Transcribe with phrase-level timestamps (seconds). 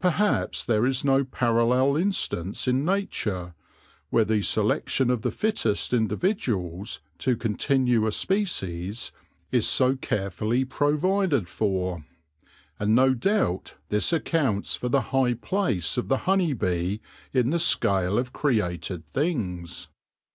[0.00, 3.52] Perhaps there is no parallel instance in nature
[4.08, 9.12] where the selection of the fittest individuals to continue a species
[9.52, 12.06] is so carefully provided for,
[12.78, 17.02] and no doubt this accounts for the high place of the honey bee
[17.34, 19.88] in the scale of created things.